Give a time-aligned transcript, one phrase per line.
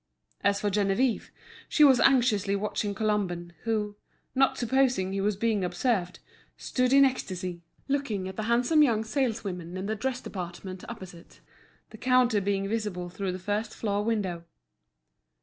[0.43, 1.29] As for Geneviève,
[1.69, 3.97] she was anxiously watching Colomban, who,
[4.33, 6.17] not supposing he was being observed,
[6.57, 11.41] stood in ecstasy, looking at the handsome young saleswomen in the dress department opposite,
[11.91, 14.43] the counter being visible through the first floor window.